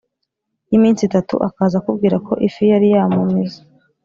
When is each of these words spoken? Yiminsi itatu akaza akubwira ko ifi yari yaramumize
Yiminsi 0.69 1.01
itatu 1.09 1.33
akaza 1.47 1.75
akubwira 1.79 2.17
ko 2.27 2.33
ifi 2.47 2.63
yari 2.71 2.87
yaramumize 2.93 3.59